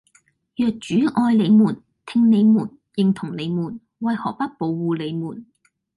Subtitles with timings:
[0.55, 5.45] 若主愛你們，聽你們，認同你們，為何不保護你們？